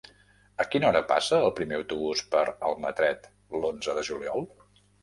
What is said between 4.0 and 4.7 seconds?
de juliol?